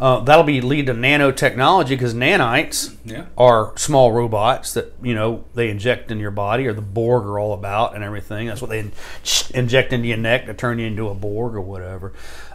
Uh, 0.00 0.20
that'll 0.20 0.44
be 0.44 0.60
lead 0.60 0.86
to 0.86 0.94
nanotechnology 0.94 1.88
because 1.88 2.14
nanites 2.14 2.94
Yeah. 3.04 3.24
are 3.36 3.72
small 3.76 4.12
robots 4.12 4.72
that 4.74 4.92
you 5.02 5.12
know 5.14 5.44
they 5.54 5.70
inject 5.70 6.10
in 6.12 6.18
your 6.20 6.30
body, 6.30 6.66
or 6.68 6.72
the 6.72 6.80
Borg 6.82 7.24
are 7.24 7.38
all 7.38 7.52
about, 7.52 7.94
and 7.96 8.04
everything. 8.04 8.46
That's 8.46 8.60
what 8.60 8.70
they 8.70 8.78
in- 8.78 8.92
inject 9.54 9.92
into 9.92 10.06
your 10.06 10.16
neck 10.18 10.46
to 10.46 10.54
turn 10.54 10.78
you 10.78 10.86
into 10.86 11.08
a 11.08 11.14
Borg 11.14 11.54
or 11.56 11.60
whatever. 11.60 12.12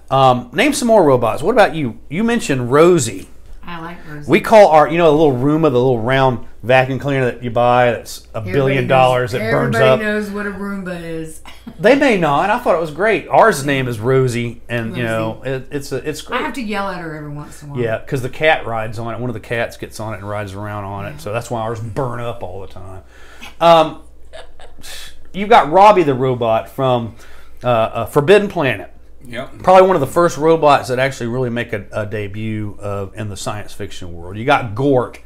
Um, 0.09 0.51
name 0.53 0.73
some 0.73 0.88
more 0.88 1.03
robots. 1.03 1.41
What 1.43 1.51
about 1.51 1.75
you? 1.75 2.00
You 2.09 2.23
mentioned 2.23 2.71
Rosie. 2.71 3.27
I 3.65 3.79
like 3.79 3.98
Rosie. 4.08 4.29
We 4.29 4.41
call 4.41 4.70
our, 4.70 4.88
you 4.89 4.98
know, 4.98 5.12
the 5.12 5.17
little 5.17 5.38
Roomba, 5.38 5.63
the 5.63 5.70
little 5.72 6.00
round 6.00 6.46
vacuum 6.63 7.00
cleaner 7.00 7.25
that 7.25 7.43
you 7.43 7.50
buy 7.50 7.91
that's 7.91 8.27
a 8.34 8.41
billion 8.41 8.84
knows- 8.86 8.89
dollars 8.89 9.32
that 9.32 9.51
burns 9.51 9.75
up. 9.75 9.82
Everybody 10.00 10.03
knows 10.03 10.29
what 10.32 10.46
a 10.48 10.51
Roomba 10.51 11.01
is. 11.01 11.41
They 11.79 11.96
may 11.96 12.17
not. 12.17 12.50
I 12.50 12.60
thought 12.60 12.75
it 12.75 12.82
was 12.82 12.91
great. 12.91 13.27
Ours 13.29 13.65
name 13.65 13.88
is 13.88 14.00
Rosie, 14.00 14.62
and 14.70 14.96
you 14.96 15.03
know, 15.03 15.41
it, 15.43 15.70
it's 15.72 15.91
a, 15.91 15.98
it's 16.08 16.22
great. 16.22 16.41
I 16.41 16.43
have 16.43 16.53
to 16.53 16.62
yell 16.62 16.89
at 16.89 17.00
her 17.01 17.15
every 17.15 17.32
once 17.32 17.63
in 17.63 17.70
a 17.70 17.72
while. 17.72 17.82
Yeah, 17.82 17.98
because 18.00 18.22
the 18.22 18.29
cat 18.29 18.65
rides 18.65 19.00
on 19.00 19.13
it. 19.13 19.20
One 19.20 19.29
of 19.29 19.34
the 19.34 19.39
cats 19.39 19.77
gets 19.77 20.00
on 20.00 20.13
it 20.13 20.17
and 20.17 20.29
rides 20.29 20.53
around 20.53 20.84
on 20.84 21.05
it. 21.08 21.20
So 21.22 21.32
that's 21.34 21.50
why 21.50 21.62
ours 21.62 21.79
burn 21.79 22.20
up 22.20 22.43
all 22.43 22.62
the 22.62 22.67
time. 22.67 23.03
Um, 23.60 24.03
you've 25.34 25.50
got 25.50 25.72
Robbie 25.72 26.03
the 26.03 26.13
robot 26.13 26.70
from 26.70 27.15
uh, 27.63 27.67
uh, 27.67 28.05
Forbidden 28.08 28.50
Planet. 28.50 28.92
Yep. 29.25 29.60
Probably 29.60 29.88
one 29.88 29.96
of 29.96 30.01
the 30.01 30.08
first 30.08 30.38
robots 30.38 30.89
that 30.89 31.00
actually 31.00 31.27
really 31.27 31.50
make 31.50 31.74
a, 31.74 31.86
a 31.92 32.06
debut 32.06 32.77
uh, 32.82 33.08
in 33.15 33.30
the 33.30 33.38
science 33.38 33.74
fiction 33.74 34.13
world. 34.13 34.38
You 34.38 34.46
got 34.46 34.75
Gort 34.75 35.20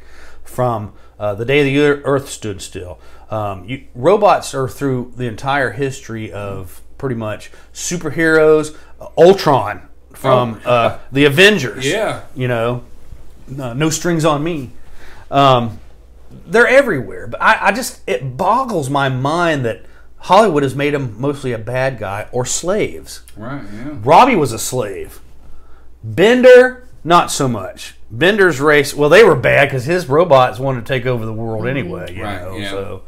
from 0.44 0.92
uh, 1.18 1.34
The 1.34 1.44
Day 1.44 1.62
the 1.64 1.78
Earth 2.04 2.28
Stood 2.28 2.62
Still. 2.62 2.98
Um, 3.30 3.64
you, 3.64 3.86
robots 3.94 4.54
are 4.54 4.68
through 4.68 5.12
the 5.16 5.26
entire 5.26 5.72
history 5.72 6.32
of 6.32 6.80
pretty 6.96 7.16
much 7.16 7.50
superheroes. 7.72 8.76
Uh, 9.00 9.08
Ultron 9.18 9.88
from 10.14 10.60
uh, 10.64 10.98
the 11.12 11.24
Avengers. 11.24 11.86
Yeah. 11.86 12.22
You 12.34 12.48
know, 12.48 12.84
no, 13.46 13.72
no 13.72 13.90
strings 13.90 14.24
on 14.24 14.42
me. 14.42 14.70
Um, 15.30 15.78
they're 16.46 16.68
everywhere. 16.68 17.26
But 17.26 17.42
I, 17.42 17.68
I 17.68 17.72
just, 17.72 18.00
it 18.06 18.36
boggles 18.36 18.90
my 18.90 19.08
mind 19.08 19.64
that 19.64 19.84
Hollywood 20.20 20.62
has 20.62 20.74
made 20.74 20.94
him 20.94 21.18
mostly 21.20 21.52
a 21.52 21.58
bad 21.58 21.98
guy 21.98 22.28
or 22.32 22.44
slaves. 22.44 23.22
Right. 23.36 23.62
Yeah. 23.72 23.96
Robbie 24.02 24.36
was 24.36 24.52
a 24.52 24.58
slave. 24.58 25.20
Bender, 26.02 26.88
not 27.04 27.30
so 27.30 27.48
much. 27.48 27.94
Bender's 28.10 28.60
race, 28.60 28.94
well, 28.94 29.08
they 29.10 29.22
were 29.24 29.34
bad 29.34 29.66
because 29.68 29.84
his 29.84 30.08
robots 30.08 30.58
wanted 30.58 30.86
to 30.86 30.92
take 30.92 31.06
over 31.06 31.24
the 31.26 31.32
world 31.32 31.66
anyway. 31.66 32.14
You 32.14 32.22
Right, 32.24 32.40
know, 32.42 32.56
yeah. 32.56 32.70
so 32.70 33.02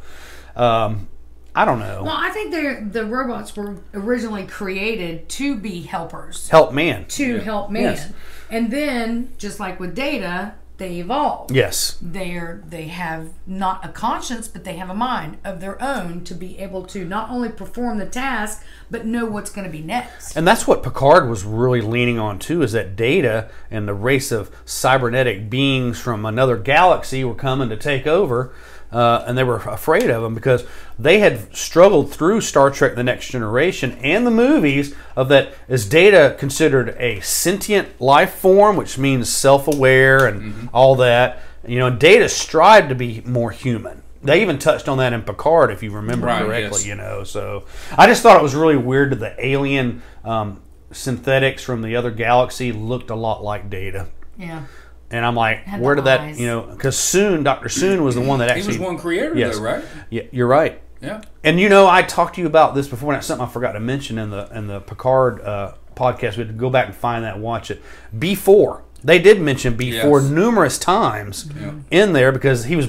um, 0.55 1.07
I 1.55 1.65
don't 1.65 1.79
know. 1.79 2.03
Well, 2.03 2.15
I 2.17 2.29
think 2.29 2.51
they're, 2.51 2.81
the 2.83 3.05
robots 3.05 3.55
were 3.55 3.77
originally 3.93 4.45
created 4.45 5.27
to 5.29 5.55
be 5.57 5.81
helpers, 5.81 6.49
Help 6.49 6.73
man. 6.73 7.05
to 7.09 7.39
help 7.39 7.71
man. 7.71 7.83
Yes. 7.83 8.13
And 8.49 8.69
then, 8.71 9.33
just 9.37 9.59
like 9.59 9.79
with 9.79 9.95
data, 9.95 10.53
they 10.81 10.97
evolve. 10.97 11.51
Yes. 11.51 11.99
They're 12.01 12.63
they 12.67 12.87
have 12.87 13.33
not 13.45 13.85
a 13.85 13.89
conscience, 13.89 14.47
but 14.47 14.63
they 14.63 14.77
have 14.77 14.89
a 14.89 14.95
mind 14.95 15.37
of 15.43 15.61
their 15.61 15.81
own 15.81 16.23
to 16.23 16.33
be 16.33 16.57
able 16.57 16.87
to 16.87 17.05
not 17.05 17.29
only 17.29 17.49
perform 17.49 17.99
the 17.99 18.07
task, 18.07 18.63
but 18.89 19.05
know 19.05 19.27
what's 19.27 19.51
going 19.51 19.65
to 19.65 19.71
be 19.71 19.83
next. 19.83 20.35
And 20.35 20.47
that's 20.47 20.65
what 20.65 20.81
Picard 20.81 21.29
was 21.29 21.43
really 21.43 21.81
leaning 21.81 22.17
on 22.17 22.39
too, 22.39 22.63
is 22.63 22.71
that 22.71 22.95
Data 22.95 23.51
and 23.69 23.87
the 23.87 23.93
race 23.93 24.31
of 24.31 24.49
cybernetic 24.65 25.51
beings 25.51 25.99
from 25.99 26.25
another 26.25 26.57
galaxy 26.57 27.23
were 27.23 27.35
coming 27.35 27.69
to 27.69 27.77
take 27.77 28.07
over, 28.07 28.51
uh, 28.91 29.23
and 29.27 29.37
they 29.37 29.43
were 29.43 29.57
afraid 29.57 30.09
of 30.09 30.23
him 30.23 30.33
because 30.35 30.65
they 30.99 31.19
had 31.19 31.55
struggled 31.55 32.11
through 32.11 32.41
Star 32.41 32.69
Trek: 32.69 32.95
The 32.95 33.03
Next 33.03 33.29
Generation 33.29 33.93
and 34.03 34.25
the 34.27 34.31
movies 34.31 34.93
of 35.15 35.29
that 35.29 35.53
is 35.67 35.87
Data 35.87 36.35
considered 36.37 36.95
a 36.99 37.19
sentient 37.21 38.01
life 38.01 38.33
form, 38.35 38.75
which 38.75 38.97
means 38.97 39.29
self-aware 39.29 40.25
and 40.25 40.69
all 40.73 40.95
that. 40.95 41.41
You 41.67 41.79
know, 41.79 41.89
Data 41.89 42.27
strived 42.29 42.89
to 42.89 42.95
be 42.95 43.21
more 43.25 43.51
human. 43.51 44.01
They 44.23 44.41
even 44.41 44.59
touched 44.59 44.87
on 44.87 44.99
that 44.99 45.13
in 45.13 45.23
Picard, 45.23 45.71
if 45.71 45.81
you 45.81 45.91
remember 45.91 46.27
Right, 46.27 46.43
correctly. 46.45 46.79
yes. 46.79 46.85
You 46.85 46.95
know, 46.95 47.23
so 47.23 47.65
I 47.97 48.05
just 48.07 48.21
thought 48.21 48.37
it 48.37 48.43
was 48.43 48.53
really 48.53 48.77
weird 48.77 49.11
that 49.13 49.19
the 49.19 49.45
alien 49.45 50.03
um, 50.23 50.61
synthetics 50.91 51.63
from 51.63 51.81
the 51.81 51.95
other 51.95 52.11
galaxy 52.11 52.71
looked 52.71 53.09
a 53.09 53.15
lot 53.15 53.43
like 53.43 53.69
Data, 53.69 54.07
Yeah. 54.37 54.63
And 55.11 55.25
I'm 55.25 55.35
like, 55.35 55.59
Had 55.63 55.81
where 55.81 55.95
the 55.95 56.01
did 56.01 56.07
that? 56.07 56.19
eyes. 56.21 56.39
You 56.39 56.47
know, 56.47 56.61
because 56.61 56.95
Soong, 56.95 57.43
Doctor 57.43 57.67
Soong 57.67 58.03
was 58.03 58.15
the 58.15 58.21
one 58.21 58.39
that 58.39 58.49
actually. 58.49 58.61
He 58.63 58.67
actually. 58.69 58.79
was 58.85 58.87
one 58.93 58.97
creator, 58.97 59.35
Yes. 59.37 59.57
though, 59.57 59.63
right? 59.63 59.83
Yeah, 60.09 60.23
you're 60.31 60.47
right. 60.47 60.81
Yeah. 61.01 61.21
And 61.43 61.59
you 61.59 61.67
know, 61.69 61.87
I 61.87 62.01
talked 62.03 62.35
to 62.35 62.41
you 62.41 62.47
about 62.47 62.75
this 62.75 62.87
before, 62.87 63.11
and 63.11 63.17
that's 63.17 63.27
something 63.27 63.45
I 63.45 63.49
forgot 63.49 63.71
to 63.73 63.79
mention 63.79 64.17
in 64.17 64.29
the 64.29 64.47
in 64.53 64.67
the 64.67 64.79
Picard 64.81 65.41
uh, 65.41 65.73
podcast. 65.95 66.37
We 66.37 66.43
had 66.43 66.47
to 66.47 66.53
go 66.53 66.69
back 66.69 66.85
and 66.87 66.95
find 66.95 67.23
that 67.25 67.35
and 67.35 67.43
watch 67.43 67.71
it. 67.71 67.81
B4, 68.17 68.81
they 69.03 69.17
did 69.19 69.41
mention 69.41 69.75
B4 69.77 70.21
Yes. 70.21 70.29
numerous 70.29 70.77
times 70.77 71.49
Yeah. 71.59 71.71
in 71.89 72.13
there 72.13 72.31
because 72.31 72.65
he 72.65 72.75
was 72.75 72.87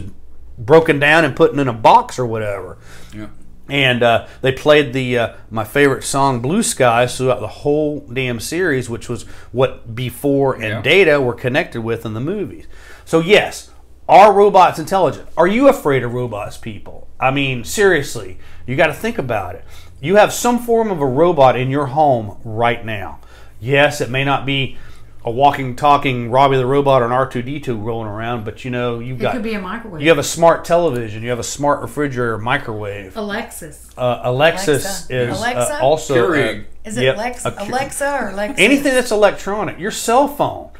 broken 0.59 1.00
down 1.00 1.25
and 1.25 1.35
put 1.35 1.52
in 1.55 1.67
a 1.67 1.73
box 1.73 2.19
or 2.19 2.26
whatever. 2.26 2.76
Yeah. 3.17 3.29
And 3.69 4.02
uh, 4.02 4.26
they 4.40 4.52
played 4.52 4.92
the 4.92 5.16
uh, 5.19 5.35
my 5.50 5.64
favorite 5.64 6.02
song, 6.04 6.40
"Blue 6.40 6.62
Skies," 6.62 7.16
throughout 7.16 7.40
the 7.40 7.47
whole 7.49 8.00
damn 8.00 8.40
series, 8.40 8.90
which 8.90 9.09
was 9.09 9.23
what 9.52 9.95
B4 9.95 10.54
and 10.54 10.62
Yeah. 10.64 10.83
Data 10.83 11.21
were 11.21 11.35
connected 11.35 11.81
with 11.83 12.04
in 12.04 12.14
the 12.14 12.21
movies. 12.21 12.66
So 13.04 13.21
yes, 13.21 13.71
are 14.09 14.33
robots 14.33 14.78
intelligent? 14.78 15.28
Are 15.37 15.47
you 15.47 15.69
afraid 15.69 16.02
of 16.02 16.12
robots, 16.12 16.57
people? 16.59 17.09
I 17.21 17.31
mean, 17.31 17.62
seriously, 17.64 18.38
you 18.66 18.75
got 18.76 18.88
to 18.88 18.92
think 18.95 19.16
about 19.16 19.54
it. 19.54 19.64
You 20.00 20.16
have 20.16 20.33
some 20.33 20.59
form 20.59 20.90
of 20.90 21.00
a 21.00 21.07
robot 21.07 21.57
in 21.57 21.71
your 21.71 21.87
home 21.87 22.38
right 22.45 22.85
now. 22.85 23.21
Yes, 23.61 24.00
it 24.00 24.11
may 24.11 24.25
not 24.25 24.45
be 24.45 24.76
a 25.25 25.31
walking, 25.31 25.76
talking 25.76 26.31
Robbie 26.31 26.57
the 26.57 26.67
robot 26.67 27.00
or 27.02 27.05
an 27.07 27.11
R2D2 27.12 27.83
rolling 27.83 28.09
around, 28.09 28.45
but 28.45 28.64
you 28.64 28.71
know 28.73 28.99
you've 28.99 29.21
It 29.21 29.23
got 29.23 29.33
could 29.35 29.43
be 29.43 29.55
a 29.55 29.61
microwave. 29.61 30.02
you 30.02 30.09
have 30.09 30.19
a 30.19 30.23
smart 30.25 30.64
television, 30.64 31.23
you 31.23 31.31
have 31.31 31.38
a 31.38 31.45
smart 31.45 31.81
refrigerator, 31.81 32.38
microwave. 32.38 33.17
Alexis. 33.17 33.88
Uh, 33.97 34.21
Alexis 34.25 35.09
Alexa. 35.09 35.14
is 35.33 35.38
Alexa? 35.38 35.75
uh, 35.76 35.81
also 35.81 36.14
Keurig. 36.29 36.64
Is 36.85 36.97
it 36.97 37.05
yep, 37.05 37.17
Lex- 37.17 37.45
Alexa 37.45 38.12
or 38.21 38.29
Alexa? 38.31 38.61
anything 38.61 38.93
that's 38.95 39.12
electronic. 39.12 39.79
Your 39.79 39.93
cell 39.93 40.26
phone. 40.26 40.71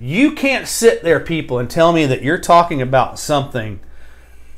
You 0.00 0.32
can't 0.32 0.66
sit 0.66 1.04
there, 1.04 1.20
people, 1.20 1.60
and 1.60 1.70
tell 1.70 1.92
me 1.92 2.04
that 2.06 2.20
you're 2.22 2.38
talking 2.40 2.82
about 2.82 3.16
something 3.20 3.78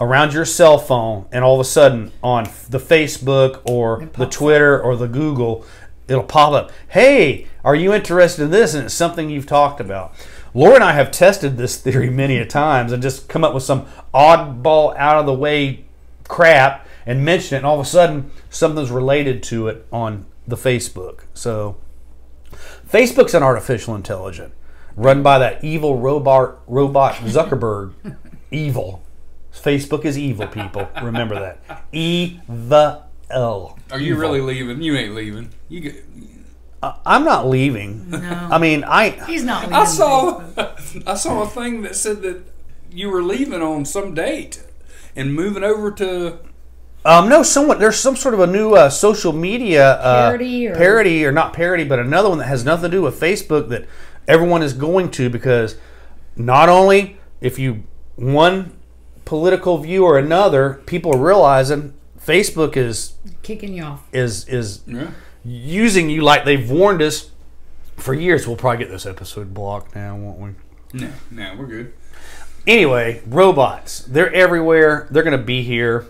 around 0.01 0.33
your 0.33 0.47
cell 0.47 0.79
phone, 0.79 1.27
and 1.31 1.45
all 1.45 1.55
of 1.55 1.61
a 1.61 1.65
sudden 1.69 2.13
on 2.23 2.45
the 2.71 2.79
Facebook 2.79 3.61
or 3.69 4.09
the 4.17 4.27
Twitter 4.27 4.81
or 4.81 4.97
the 4.97 5.09
Google, 5.09 5.65
it'll 6.09 6.25
pop 6.25 6.53
up. 6.53 6.73
Hey, 6.89 7.47
are 7.65 7.75
you 7.75 7.93
interested 7.93 8.45
in 8.45 8.51
this? 8.51 8.75
And 8.75 8.85
it's 8.85 8.95
something 8.95 9.31
you've 9.31 9.47
talked 9.47 9.81
about. 9.81 10.15
Laura 10.55 10.77
and 10.77 10.85
I 10.85 10.93
have 10.93 11.11
tested 11.11 11.57
this 11.57 11.77
theory 11.77 12.11
many 12.11 12.39
a 12.39 12.47
times 12.47 12.93
and 12.93 13.03
just 13.03 13.29
come 13.29 13.45
up 13.45 13.53
with 13.53 13.63
some 13.63 13.87
oddball, 14.15 14.97
out 14.97 15.19
of 15.19 15.27
the 15.27 15.35
way 15.35 15.85
crap 16.29 16.87
and 17.05 17.25
mention 17.25 17.57
it, 17.57 17.59
and 17.59 17.67
all 17.67 17.79
of 17.79 17.87
a 17.87 17.89
sudden 17.89 18.31
something's 18.51 18.91
related 18.91 19.43
to 19.45 19.69
it 19.69 19.87
on 19.93 20.27
the 20.47 20.57
Facebook. 20.57 21.25
So, 21.35 21.77
Facebook's 22.89 23.35
an 23.35 23.43
artificial 23.43 23.95
intelligence 23.95 24.55
run 24.97 25.23
by 25.23 25.39
that 25.39 25.63
evil 25.63 25.99
robot 25.99 26.59
robot 26.67 27.15
Zuckerberg. 27.17 27.93
evil. 28.51 29.03
Facebook 29.53 30.05
is 30.05 30.19
evil, 30.19 30.47
people. 30.47 30.89
Remember 31.03 31.39
that. 31.39 31.85
E 31.93 32.41
the 32.49 33.03
L. 33.31 33.79
Are 33.91 34.01
you 34.01 34.17
really 34.17 34.41
leaving? 34.41 34.83
You 34.83 34.97
ain't 34.97 35.15
leaving. 35.15 35.51
You 35.69 35.81
get. 35.81 36.05
I'm 36.83 37.25
not 37.25 37.49
leaving. 37.49 38.11
No. 38.11 38.49
I 38.51 38.59
mean, 38.59 38.85
I 38.85 39.11
He's 39.27 39.43
not 39.43 39.63
leaving. 39.63 39.75
I 39.75 39.85
saw. 39.85 40.45
I 41.07 41.15
saw 41.15 41.43
a 41.43 41.47
thing 41.49 41.83
that 41.83 41.97
said 41.97 42.23
that 42.23 42.43
you 42.91 43.11
were 43.11 43.23
leaving 43.23 43.63
on 43.63 43.85
some 43.85 44.15
date 44.15 44.63
and 45.17 45.35
moving 45.35 45.65
over 45.65 45.91
to. 45.93 46.39
Um, 47.05 47.29
no, 47.29 47.43
someone 47.43 47.79
there's 47.79 47.99
some 47.99 48.17
sort 48.17 48.35
of 48.35 48.41
a 48.41 48.47
new 48.47 48.75
uh, 48.75 48.91
social 48.91 49.33
media 49.33 49.93
uh, 49.93 50.29
Parody 50.29 50.69
or- 50.69 50.75
parody 50.75 51.25
or 51.25 51.33
not 51.33 51.53
parody, 51.53 51.85
but 51.85 51.99
another 51.99 52.29
one 52.29 52.39
that 52.39 52.47
has 52.47 52.65
nothing 52.65 52.91
to 52.91 52.97
do 52.97 53.03
with 53.03 53.19
Facebook 53.21 53.69
that 53.69 53.87
everyone 54.29 54.63
is 54.63 54.73
going 54.73 55.11
to 55.13 55.31
because 55.31 55.77
not 56.37 56.69
only 56.69 57.17
if 57.41 57.59
you 57.59 57.85
one 58.17 58.77
political 59.25 59.79
view 59.79 60.05
or 60.05 60.19
another, 60.19 60.83
people 60.87 61.15
are 61.15 61.19
realizing 61.19 61.95
Facebook 62.27 62.77
is 62.77 63.15
Kicking 63.43 63.75
you 63.75 63.85
off. 63.85 64.03
is 64.13 64.49
is 64.49 64.81
Yeah. 64.87 65.11
using 65.45 66.11
you 66.11 66.23
like 66.23 66.45
they've 66.45 66.69
warned 66.71 67.01
us 67.03 67.31
for 67.97 68.13
years. 68.15 68.47
We'll 68.47 68.57
probably 68.57 68.79
get 68.85 68.91
this 68.91 69.07
episode 69.07 69.55
blocked 69.55 69.95
now, 69.95 70.17
won't 70.17 70.39
we? 70.39 70.51
No, 71.01 71.11
no, 71.31 71.55
we're 71.59 71.67
good. 71.67 71.93
anyway, 72.67 73.23
robots. 73.27 74.01
They're 74.01 74.33
everywhere. 74.35 75.07
They're 75.11 75.23
going 75.23 75.39
to 75.39 75.45
be 75.45 75.63
here. 75.63 76.07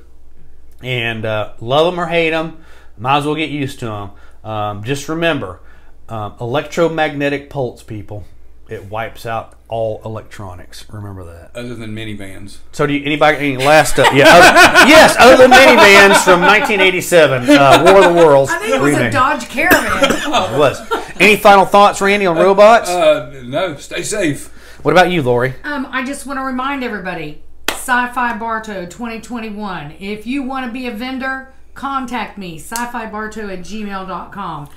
And 0.82 1.24
uh, 1.24 1.52
love 1.60 1.86
them 1.92 1.98
or 2.00 2.06
hate 2.06 2.30
them, 2.30 2.58
might 2.98 3.18
as 3.18 3.24
well 3.26 3.34
get 3.34 3.48
used 3.50 3.78
to 3.80 3.86
them. 3.86 4.10
Um, 4.44 4.84
just 4.84 5.08
remember 5.08 5.60
um, 6.08 6.34
electromagnetic 6.40 7.48
pulse, 7.50 7.82
people. 7.82 8.24
It 8.68 8.86
wipes 8.86 9.24
out 9.24 9.54
all 9.68 10.02
electronics. 10.04 10.84
Remember 10.90 11.24
that. 11.24 11.54
Other 11.54 11.76
than 11.76 11.94
minivans. 11.94 12.58
So, 12.72 12.86
do 12.86 12.94
you, 12.94 13.04
anybody 13.04 13.38
any 13.38 13.56
last? 13.56 13.96
Uh, 13.98 14.10
yeah, 14.12 14.24
other, 14.28 14.88
yes. 14.88 15.16
Other 15.20 15.36
than 15.36 15.52
minivans 15.52 16.24
from 16.24 16.40
1987, 16.40 17.48
uh, 17.50 17.82
War 17.84 17.98
of 17.98 18.12
the 18.12 18.20
Worlds. 18.20 18.50
I 18.50 18.58
think 18.58 18.74
it 18.74 18.80
was 18.80 18.96
a. 18.96 19.10
Dodge 19.10 19.48
Caravan. 19.48 20.16
It 20.26 20.58
was. 20.58 20.80
Any 21.20 21.36
final 21.36 21.64
thoughts, 21.64 22.00
Randy, 22.00 22.26
on 22.26 22.36
robots? 22.36 22.90
Uh, 22.90 23.42
no, 23.44 23.76
stay 23.76 24.02
safe. 24.02 24.48
what 24.84 24.90
about 24.92 25.10
you, 25.10 25.22
Lori? 25.22 25.54
Um, 25.64 25.86
I 25.90 26.04
just 26.04 26.26
want 26.26 26.38
to 26.38 26.42
remind 26.42 26.82
everybody, 26.82 27.42
Sci-Fi 27.70 28.36
Bartow 28.36 28.84
2021. 28.86 29.92
If 30.00 30.26
you 30.26 30.42
want 30.42 30.66
to 30.66 30.72
be 30.72 30.86
a 30.86 30.90
vendor, 30.90 31.52
contact 31.74 32.36
me, 32.36 32.58
sci-fi 32.58 33.06
bartow 33.06 33.48
at 33.48 33.60
gmail.com. 33.60 34.68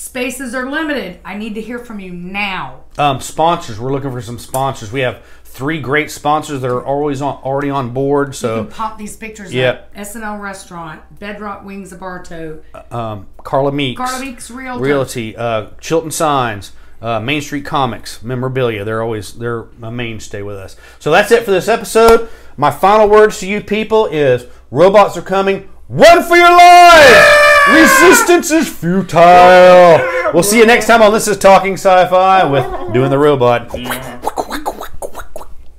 Spaces 0.00 0.54
are 0.54 0.70
limited. 0.70 1.20
I 1.26 1.36
need 1.36 1.54
to 1.56 1.60
hear 1.60 1.78
from 1.78 2.00
you 2.00 2.10
now. 2.10 2.84
Um, 2.96 3.20
sponsors. 3.20 3.78
We're 3.78 3.92
looking 3.92 4.10
for 4.10 4.22
some 4.22 4.38
sponsors. 4.38 4.90
We 4.90 5.00
have 5.00 5.22
three 5.44 5.78
great 5.78 6.10
sponsors 6.10 6.62
that 6.62 6.70
are 6.70 6.82
always 6.82 7.20
on, 7.20 7.34
already 7.42 7.68
on 7.68 7.90
board. 7.90 8.28
You 8.28 8.32
So, 8.32 8.64
can 8.64 8.72
pop 8.72 8.96
these 8.96 9.14
pictures 9.14 9.52
Yep. 9.52 9.90
up. 9.94 9.94
SNL 9.94 10.38
Restaurant, 10.40 11.02
Bedrock 11.18 11.66
Wings 11.66 11.92
of 11.92 12.00
Bartow, 12.00 12.60
um, 12.90 13.26
Carla 13.44 13.72
Meeks, 13.72 13.98
Carla 14.00 14.20
Meeks 14.24 14.50
Realtor. 14.50 14.82
Realty, 14.82 15.36
uh, 15.36 15.66
Chilton 15.82 16.10
Signs, 16.10 16.72
uh, 17.02 17.20
Main 17.20 17.42
Street 17.42 17.66
Comics, 17.66 18.22
memorabilia. 18.22 18.86
They're 18.86 19.02
always 19.02 19.34
they're 19.34 19.66
a 19.82 19.90
mainstay 19.90 20.40
with 20.40 20.56
us. 20.56 20.76
So 20.98 21.10
that's 21.10 21.30
it 21.30 21.44
for 21.44 21.50
this 21.50 21.68
episode. 21.68 22.30
My 22.56 22.70
final 22.70 23.06
words 23.06 23.38
to 23.40 23.46
you 23.46 23.60
people 23.60 24.06
is: 24.06 24.46
robots 24.70 25.18
are 25.18 25.22
coming. 25.22 25.68
Run 25.90 26.22
for 26.22 26.36
your 26.36 26.50
lives! 26.50 27.36
Resistance 27.72 28.50
is 28.50 28.68
futile. 28.68 29.98
We'll 30.32 30.42
see 30.42 30.58
you 30.58 30.66
next 30.66 30.86
time 30.86 31.02
on 31.02 31.12
This 31.12 31.28
Is 31.28 31.36
Talking 31.38 31.74
Sci-Fi 31.74 32.44
with 32.44 32.92
doing 32.92 33.10
the 33.10 33.18
robot. 33.18 33.68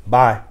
Bye. 0.07 0.41